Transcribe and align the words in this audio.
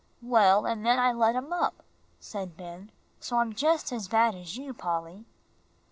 "Well, 0.23 0.65
and 0.65 0.83
then 0.83 0.97
I 0.97 1.13
let 1.13 1.35
him 1.35 1.53
up," 1.53 1.83
said 2.19 2.57
Ben, 2.57 2.91
"so 3.19 3.37
I'm 3.37 3.53
just 3.53 3.91
as 3.91 4.07
bad 4.07 4.33
as 4.33 4.57
you, 4.57 4.73
Polly." 4.73 5.25